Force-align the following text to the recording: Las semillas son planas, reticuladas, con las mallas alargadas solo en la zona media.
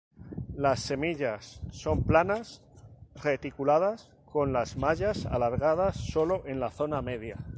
Las 0.55 0.79
semillas 0.79 1.61
son 1.69 2.01
planas, 2.01 2.63
reticuladas, 3.21 4.09
con 4.25 4.51
las 4.51 4.75
mallas 4.75 5.27
alargadas 5.27 5.95
solo 5.95 6.41
en 6.47 6.59
la 6.59 6.71
zona 6.71 7.03
media. 7.03 7.37